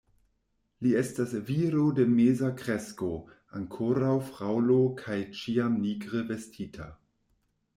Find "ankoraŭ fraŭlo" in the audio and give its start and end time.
3.59-4.79